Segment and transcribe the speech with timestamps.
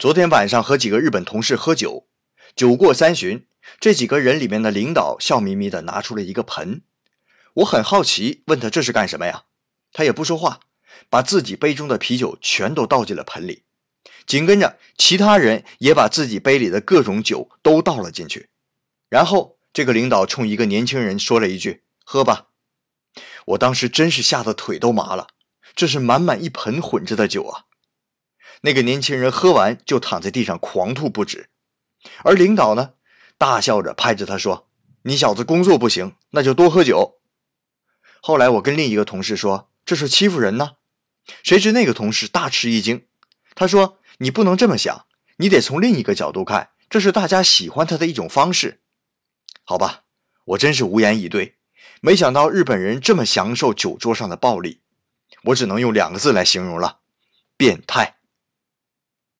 [0.00, 2.06] 昨天晚上和几个日本同事喝酒，
[2.56, 3.46] 酒过三巡，
[3.78, 6.80] 这几个人里面的领导笑眯眯的拿出了一个盆，
[7.56, 9.42] 我很好奇，问他这是干什么呀？
[9.92, 10.60] 他也不说话，
[11.10, 13.64] 把自己杯中的啤酒全都倒进了盆里，
[14.24, 18.48] 紧跟着其他人也把自己杯里的各种酒都倒了进去，
[19.10, 22.46] 然后这个领导冲一个年轻人说了一句：“喝吧。”
[23.48, 25.26] 我当时真是吓得腿都麻了，
[25.74, 27.66] 这是满满一盆混着的酒啊！
[28.62, 31.48] 那个年轻人喝完就躺在地上狂吐不止，
[32.24, 32.94] 而领导呢，
[33.38, 34.68] 大笑着拍着他说
[35.04, 37.20] ：“你小子工作不行，那就多喝酒。”
[38.20, 40.72] 后来我跟另一个同事说：“这是欺负人呢。”
[41.42, 43.06] 谁知那个同事大吃一惊，
[43.54, 45.06] 他说：“你不能这么想，
[45.36, 48.80] 你得从另一个角度看，这是大家喜欢他的一种方式。”
[49.64, 50.04] 好吧，
[50.44, 51.56] 我真是无言以对。
[52.02, 54.80] 没想到日本人这么享受酒桌上的暴力，
[55.44, 57.00] 我只能用两个字来形容了：
[57.56, 58.16] 变态。